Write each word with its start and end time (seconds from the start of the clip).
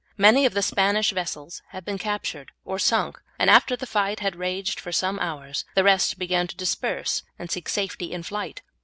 Many 0.17 0.47
of 0.47 0.55
the 0.55 0.63
Spanish 0.63 1.11
vessels 1.11 1.61
had 1.67 1.85
been 1.85 1.99
captured 1.99 2.53
or 2.65 2.79
sunk, 2.79 3.21
and 3.37 3.51
after 3.51 3.75
the 3.75 3.85
fight 3.85 4.19
had 4.19 4.35
raged 4.35 4.79
for 4.79 4.91
some 4.91 5.19
hours, 5.19 5.63
the 5.75 5.83
rest 5.83 6.17
began 6.17 6.47
to 6.47 6.55
disperse 6.57 7.21
and 7.37 7.51
seek 7.51 7.69
safety 7.69 8.11
in 8.11 8.23
flight. 8.23 8.63